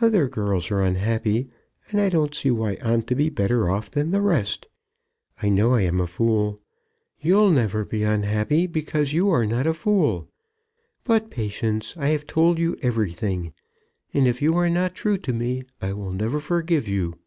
"Other 0.00 0.28
girls 0.28 0.70
are 0.70 0.80
unhappy, 0.80 1.48
and 1.90 2.00
I 2.00 2.08
don't 2.08 2.32
see 2.32 2.52
why 2.52 2.78
I'm 2.80 3.02
to 3.02 3.16
be 3.16 3.28
better 3.28 3.68
off 3.68 3.90
than 3.90 4.12
the 4.12 4.20
rest. 4.20 4.68
I 5.42 5.48
know 5.48 5.74
I 5.74 5.80
am 5.80 6.00
a 6.00 6.06
fool. 6.06 6.60
You'll 7.20 7.50
never 7.50 7.84
be 7.84 8.04
unhappy, 8.04 8.68
because 8.68 9.12
you 9.12 9.28
are 9.30 9.44
not 9.44 9.66
a 9.66 9.74
fool. 9.74 10.28
But, 11.02 11.30
Patience, 11.30 11.94
I 11.96 12.10
have 12.10 12.28
told 12.28 12.60
you 12.60 12.76
everything, 12.80 13.54
and 14.14 14.28
if 14.28 14.40
you 14.40 14.54
are 14.56 14.70
not 14.70 14.94
true 14.94 15.18
to 15.18 15.32
me 15.32 15.64
I 15.82 15.94
will 15.94 16.12
never 16.12 16.38
forgive 16.38 16.86
you." 16.86 17.18